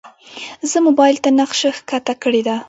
زه 0.69 0.77
موبایل 0.87 1.15
ته 1.23 1.29
نقشه 1.39 1.69
ښکته 1.77 2.13
کړې 2.21 2.41
ده. 2.47 2.55